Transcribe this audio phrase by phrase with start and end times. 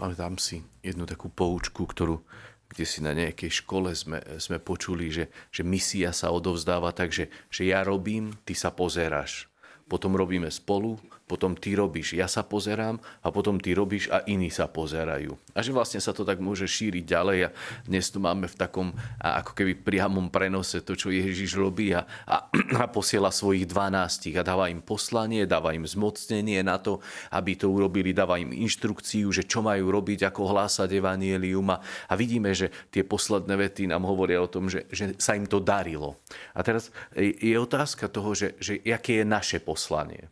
[0.00, 2.24] Pamätám si jednu takú poučku, ktorú
[2.70, 7.26] kde si na nejakej škole sme, sme počuli, že, že misia sa odovzdáva tak, že,
[7.50, 9.50] že ja robím, ty sa pozeráš.
[9.90, 14.50] Potom robíme spolu, potom ty robíš, ja sa pozerám a potom ty robíš a iní
[14.50, 15.38] sa pozerajú.
[15.54, 17.54] A že vlastne sa to tak môže šíriť ďalej a
[17.86, 18.90] dnes tu máme v takom
[19.22, 22.50] ako keby priamom prenose to, čo Ježiš robí a, a,
[22.82, 26.98] a posiela svojich dvanástich a dáva im poslanie, dáva im zmocnenie na to,
[27.30, 31.78] aby to urobili, dáva im inštrukciu, že čo majú robiť, ako hlásať evanielium a,
[32.10, 35.62] a vidíme, že tie posledné vety nám hovoria o tom, že, že sa im to
[35.62, 36.18] darilo.
[36.58, 40.26] A teraz je otázka toho, že, že aké je naše poslanie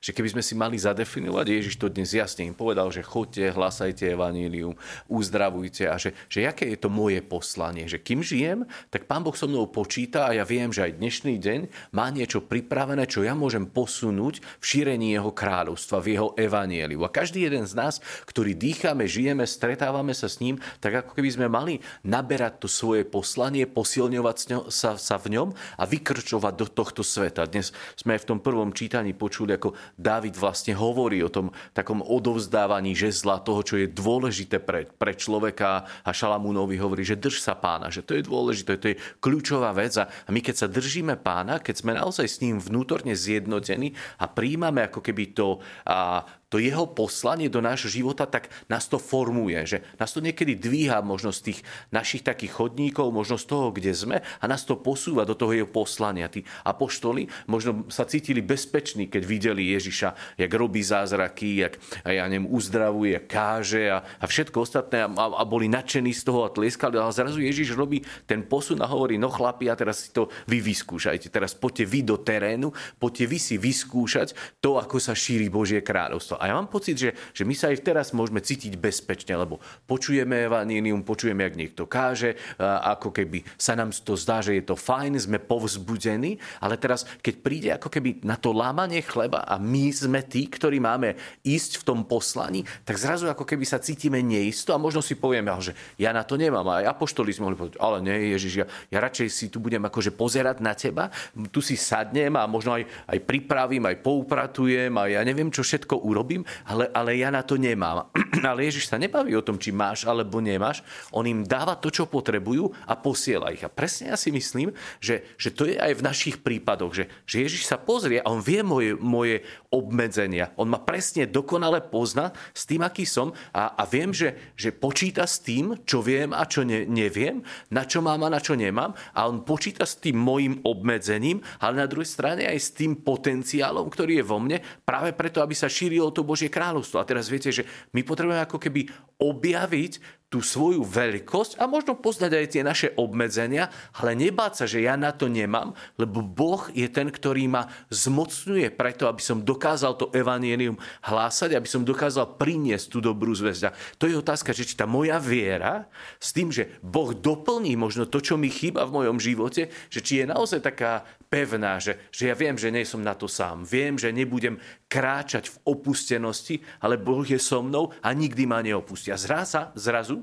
[0.00, 4.08] že keby sme si mali zadefinovať, Ježiš to dnes jasne im povedal, že chodte, hlasajte
[4.16, 4.72] evanílium,
[5.12, 9.36] uzdravujte a že, že aké je to moje poslanie, že kým žijem, tak Pán Boh
[9.36, 11.60] so mnou počíta a ja viem, že aj dnešný deň
[11.92, 17.04] má niečo pripravené, čo ja môžem posunúť v šírení Jeho kráľovstva, v Jeho evaníliu.
[17.04, 21.28] A každý jeden z nás, ktorý dýchame, žijeme, stretávame sa s ním, tak ako keby
[21.28, 24.36] sme mali naberať to svoje poslanie, posilňovať
[24.72, 27.44] sa, sa v ňom a vykrčovať do tohto sveta.
[27.44, 32.04] Dnes sme aj v tom prvom čítaní počuli, ako David vlastne hovorí o tom takom
[32.04, 35.86] odovzdávaní žezla, toho, čo je dôležité pre, pre človeka.
[36.04, 39.96] A Šalamúnovi hovorí, že drž sa pána, že to je dôležité, to je kľúčová vec.
[39.98, 44.86] A my keď sa držíme pána, keď sme naozaj s ním vnútorne zjednotení a príjmame
[44.86, 49.54] ako keby to, a, to jeho poslanie do nášho života, tak nás to formuje.
[49.62, 51.58] Že nás to niekedy dvíha možno z tých
[51.94, 55.70] našich takých chodníkov, možno z toho, kde sme a nás to posúva do toho jeho
[55.70, 56.26] poslania.
[56.26, 62.50] Tí apoštoli možno sa cítili bezpeční, keď videli Ježiša, jak robí zázraky, jak ja neviem,
[62.50, 66.98] uzdravuje, káže a, a všetko ostatné a, a boli nadšení z toho a tlieskali.
[66.98, 70.58] Ale zrazu Ježiš robí ten posun a hovorí, no chlapi, a teraz si to vy
[70.58, 71.30] vyskúšajte.
[71.30, 76.39] Teraz poďte vy do terénu, poďte vy si vyskúšať to, ako sa šíri Božie kráľovstvo.
[76.40, 80.48] A ja mám pocit, že, že my sa aj teraz môžeme cítiť bezpečne, lebo počujeme
[80.48, 85.20] evanílium, počujeme, jak niekto káže, ako keby sa nám to zdá, že je to fajn,
[85.20, 90.24] sme povzbudení, ale teraz, keď príde ako keby na to lámanie chleba a my sme
[90.24, 94.80] tí, ktorí máme ísť v tom poslaní, tak zrazu ako keby sa cítime neisto a
[94.80, 96.64] možno si povieme, že ja na to nemám.
[96.70, 100.14] A apoštoli sme mohli povedať, ale nie, Ježiš, ja, ja radšej si tu budem akože
[100.14, 101.10] pozerať na teba,
[101.50, 106.06] tu si sadnem a možno aj, aj pripravím, aj poupratujem a ja neviem, čo všetko
[106.06, 108.06] urobím robím, ale, ale ja na to nemám.
[108.46, 110.86] ale Ježiš sa nebaví o tom, či máš alebo nemáš.
[111.10, 113.66] On im dáva to, čo potrebujú a posiela ich.
[113.66, 114.70] A presne ja si myslím,
[115.02, 118.38] že, že to je aj v našich prípadoch, že, že Ježiš sa pozrie a on
[118.38, 119.42] vie moje, moje
[119.74, 120.54] obmedzenia.
[120.54, 125.26] On ma presne dokonale pozná s tým, aký som a, a viem, že, že počíta
[125.26, 127.42] s tým, čo viem a čo ne, neviem,
[127.74, 131.82] na čo mám a na čo nemám a on počíta s tým mojim obmedzením, ale
[131.82, 135.66] na druhej strane aj s tým potenciálom, ktorý je vo mne, práve preto, aby sa
[135.70, 137.00] šírilo to to Božie kráľovstvo.
[137.00, 137.64] A teraz viete, že
[137.96, 143.66] my potrebujeme ako keby objaviť tú svoju veľkosť a možno poznať aj tie naše obmedzenia,
[143.98, 148.70] ale nebáť sa, že ja na to nemám, lebo Boh je ten, ktorý ma zmocňuje
[148.70, 153.74] preto, aby som dokázal to evanielium hlásať, aby som dokázal priniesť tú dobrú zväzť.
[153.98, 155.90] To je otázka, že či tá moja viera
[156.22, 160.22] s tým, že Boh doplní možno to, čo mi chýba v mojom živote, že či
[160.22, 163.66] je naozaj taká pevná, že, že ja viem, že nie som na to sám.
[163.66, 169.14] Viem, že nebudem kráčať v opustenosti, ale Boh je so mnou a nikdy ma neopustia.
[169.14, 170.19] Zraza, zrazu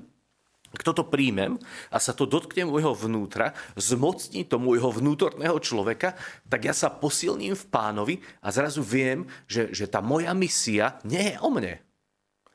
[0.78, 1.58] kto to príjmem
[1.90, 6.14] a sa to dotkne môjho vnútra, zmocní to môjho vnútorného človeka,
[6.46, 8.16] tak ja sa posilním v pánovi
[8.46, 11.82] a zrazu viem, že, že tá moja misia nie je o mne.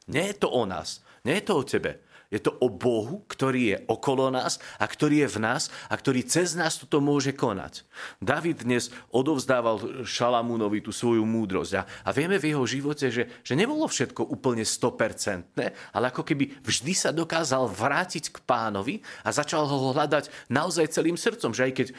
[0.07, 1.03] Nie je to o nás.
[1.23, 2.03] Nie je to o tebe.
[2.33, 6.25] Je to o Bohu, ktorý je okolo nás a ktorý je v nás a ktorý
[6.25, 7.85] cez nás toto môže konať.
[8.25, 13.53] David dnes odovzdával Šalamúnovi tú svoju múdrosť a, a vieme v jeho živote, že, že
[13.53, 15.61] nebolo všetko úplne 100%,
[15.93, 21.21] ale ako keby vždy sa dokázal vrátiť k pánovi a začal ho hľadať naozaj celým
[21.21, 21.95] srdcom, že aj keď e,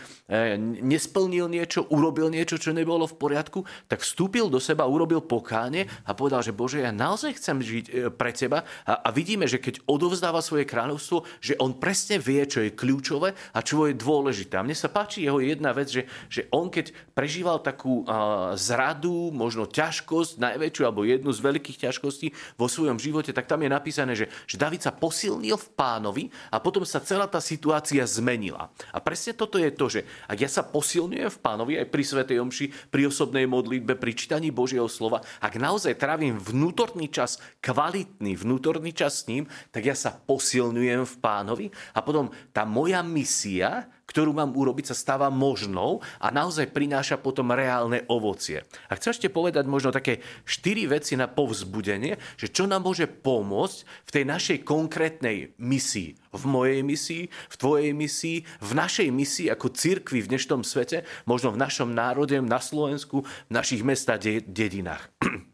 [0.81, 6.17] nesplnil niečo, urobil niečo, čo nebolo v poriadku, tak vstúpil do seba, urobil pokáne a
[6.17, 9.85] povedal, že Bože, ja naozaj chcem žiť e, pre teba a, a vidíme, že keď
[9.85, 14.55] odovzdal odovzdáva svoje kráľovstvo, že on presne vie, čo je kľúčové a čo je dôležité.
[14.55, 19.35] A mne sa páči jeho jedna vec, že, že on keď prežíval takú uh, zradu,
[19.35, 24.15] možno ťažkosť, najväčšiu alebo jednu z veľkých ťažkostí vo svojom živote, tak tam je napísané,
[24.15, 28.71] že, že David sa posilnil v pánovi a potom sa celá tá situácia zmenila.
[28.95, 32.39] A presne toto je to, že ak ja sa posilňujem v pánovi aj pri Svetej
[32.39, 38.95] Omši, pri osobnej modlitbe, pri čítaní Božieho slova, ak naozaj trávim vnútorný čas, kvalitný vnútorný
[38.95, 39.43] čas s ním,
[39.73, 41.65] tak ja sa posilňujem v pánovi
[41.97, 47.49] a potom tá moja misia, ktorú mám urobiť, sa stáva možnou a naozaj prináša potom
[47.49, 48.61] reálne ovocie.
[48.91, 53.77] A chcem ešte povedať možno také štyri veci na povzbudenie, že čo nám môže pomôcť
[54.05, 56.19] v tej našej konkrétnej misii.
[56.33, 61.53] V mojej misii, v tvojej misii, v našej misii ako cirkvi v dnešnom svete, možno
[61.53, 65.09] v našom národe, na Slovensku, v našich mestách, dedinách.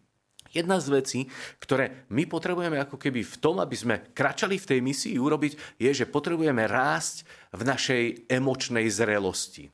[0.53, 1.19] Jedna z vecí,
[1.61, 5.91] ktoré my potrebujeme ako keby v tom, aby sme kračali v tej misii urobiť, je,
[5.93, 9.69] že potrebujeme rásť v našej emočnej zrelosti.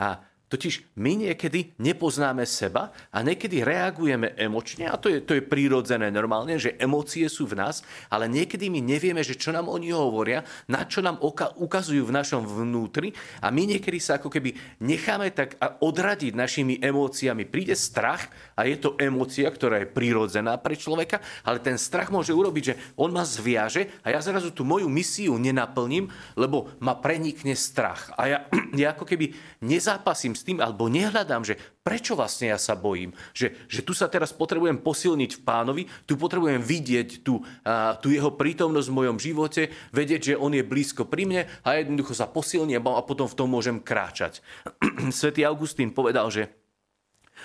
[0.00, 5.46] A Totiž my niekedy nepoznáme seba a niekedy reagujeme emočne a to je, to je
[5.46, 9.94] prírodzené normálne, že emócie sú v nás, ale niekedy my nevieme, že čo nám oni
[9.94, 14.82] hovoria, na čo nám oka- ukazujú v našom vnútri a my niekedy sa ako keby
[14.82, 17.46] necháme tak odradiť našimi emóciami.
[17.46, 18.26] Príde strach
[18.58, 22.78] a je to emócia, ktorá je prírodzená pre človeka, ale ten strach môže urobiť, že
[22.98, 28.10] on ma zviaže a ja zrazu tú moju misiu nenaplním, lebo ma prenikne strach.
[28.18, 28.38] A ja,
[28.82, 29.30] ja ako keby
[29.62, 33.12] nezápasím s tým, alebo nehľadám, že prečo vlastne ja sa bojím.
[33.36, 38.08] Že, že tu sa teraz potrebujem posilniť v pánovi, tu potrebujem vidieť tú, a, tú
[38.08, 42.24] jeho prítomnosť v mojom živote, vedieť, že on je blízko pri mne a jednoducho sa
[42.24, 44.40] posilním a potom v tom môžem kráčať.
[45.12, 46.48] Svetý Augustín povedal, že,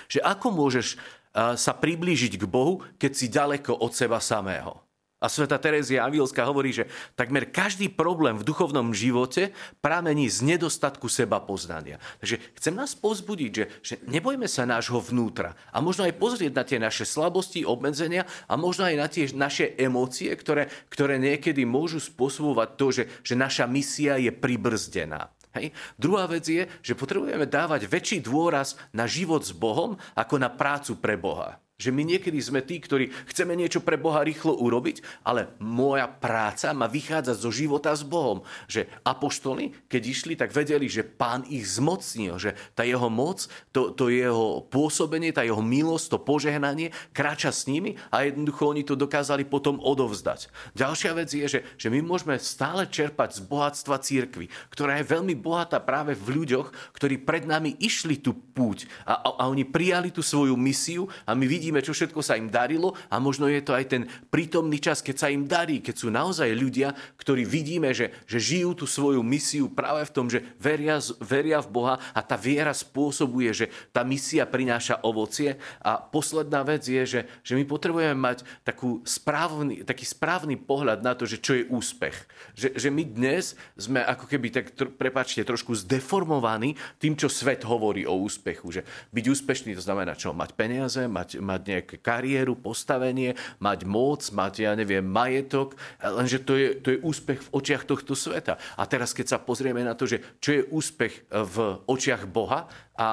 [0.07, 0.95] že ako môžeš
[1.35, 4.84] sa priblížiť k Bohu, keď si ďaleko od seba samého.
[5.25, 6.85] A sveta Terezia Avilská hovorí, že
[7.17, 9.49] takmer každý problém v duchovnom živote
[9.81, 11.97] pramení z nedostatku seba poznania.
[12.21, 16.61] Takže chcem nás pozbudiť, že, že nebojme sa nášho vnútra a možno aj pozrieť na
[16.61, 21.97] tie naše slabosti, obmedzenia a možno aj na tie naše emócie, ktoré, ktoré niekedy môžu
[21.97, 25.33] spôsobovať to, že, že naša misia je pribrzdená.
[25.57, 25.73] Hej.
[25.97, 31.01] Druhá vec je, že potrebujeme dávať väčší dôraz na život s Bohom ako na prácu
[31.01, 31.64] pre Boha.
[31.75, 36.71] Že my niekedy sme tí, ktorí chceme niečo pre Boha rýchlo urobiť, ale moja práca
[36.71, 38.47] má vychádzať zo života s Bohom.
[38.71, 43.91] Že apoštoli, keď išli, tak vedeli, že pán ich zmocnil, že tá jeho moc, to,
[43.91, 48.95] to jeho pôsobenie, tá jeho milosť, to požehnanie kráča s nimi a jednoducho oni to
[48.95, 50.47] dokázali potom odovzdať.
[50.79, 55.35] Ďalšia vec je, že, že my môžeme stále čerpať z bohatstva církvy, ktorá je veľmi
[55.35, 60.07] bohatá práve v ľuďoch, ktorí pred nami išli tú púť a, a, a oni prijali
[60.13, 63.57] tú svoju misiu a my vidíme, vidíme, čo všetko sa im darilo a možno je
[63.65, 67.89] to aj ten prítomný čas, keď sa im darí, keď sú naozaj ľudia, ktorí vidíme,
[67.89, 72.21] že, že žijú tú svoju misiu práve v tom, že veria, veria v Boha a
[72.21, 75.57] tá viera spôsobuje, že tá misia prináša ovocie.
[75.81, 81.17] A posledná vec je, že, že my potrebujeme mať takú správny, taký správny pohľad na
[81.17, 82.13] to, že čo je úspech.
[82.53, 84.65] Že, že my dnes sme ako keby, tak
[85.01, 88.69] prepačte, trošku zdeformovaní tým, čo svet hovorí o úspechu.
[88.69, 90.29] Že byť úspešný to znamená čo?
[90.29, 96.43] Mať peniaze, mať, mať mať nejakú kariéru, postavenie, mať moc, mať, ja neviem, majetok, lenže
[96.43, 98.59] to je, to je úspech v očiach tohto sveta.
[98.75, 101.55] A teraz, keď sa pozrieme na to, že čo je úspech v
[101.87, 102.67] očiach Boha
[102.99, 103.07] a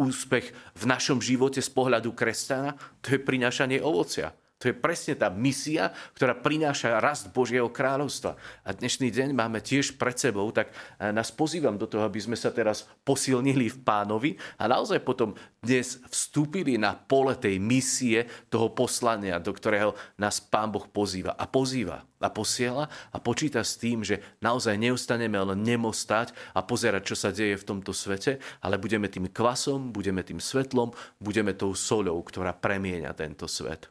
[0.00, 2.74] úspech v našom živote z pohľadu kresťana,
[3.04, 4.32] to je prinášanie ovocia.
[4.62, 8.38] To je presne tá misia, ktorá prináša rast Božieho kráľovstva.
[8.62, 12.38] A dnešný deň máme tiež pred sebou, tak eh, nás pozývam do toho, aby sme
[12.38, 18.70] sa teraz posilnili v pánovi a naozaj potom dnes vstúpili na pole tej misie, toho
[18.70, 21.34] poslania, do ktorého nás pán Boh pozýva.
[21.34, 27.02] A pozýva a posiela a počíta s tým, že naozaj neustaneme len nemostať a pozerať,
[27.02, 31.74] čo sa deje v tomto svete, ale budeme tým kvasom, budeme tým svetlom, budeme tou
[31.74, 33.90] soľou, ktorá premieňa tento svet.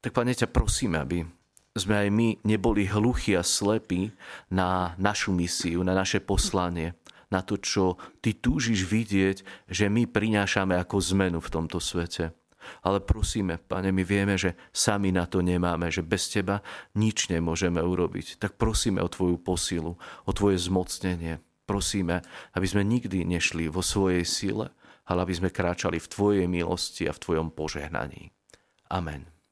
[0.00, 1.28] Tak, Pane, ťa prosíme, aby
[1.76, 4.10] sme aj my neboli hluchí a slepí
[4.48, 6.96] na našu misiu, na naše poslanie,
[7.30, 12.32] na to, čo Ty túžiš vidieť, že my prinášame ako zmenu v tomto svete.
[12.84, 16.60] Ale prosíme, Pane, my vieme, že sami na to nemáme, že bez Teba
[16.96, 18.40] nič nemôžeme urobiť.
[18.40, 21.40] Tak prosíme o Tvoju posilu, o Tvoje zmocnenie.
[21.64, 22.24] Prosíme,
[22.56, 24.72] aby sme nikdy nešli vo svojej sile,
[25.06, 28.34] ale aby sme kráčali v Tvojej milosti a v Tvojom požehnaní.
[28.90, 29.39] Amen.